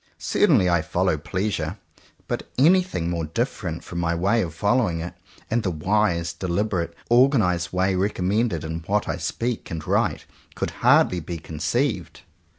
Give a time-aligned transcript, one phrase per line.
[0.17, 1.77] Certainly I follow Pleasure;
[2.27, 5.13] but anything more different from my way of following it,
[5.51, 10.25] and the wise, deliberately or ganized way recommended in what I speak and write,
[10.55, 12.21] could hardly be conceived.